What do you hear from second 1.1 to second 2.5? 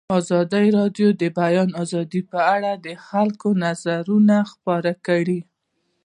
د د بیان آزادي په